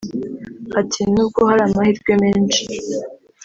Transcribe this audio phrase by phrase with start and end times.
[0.79, 2.63] Ati “Nubwo hari amahirwe menshi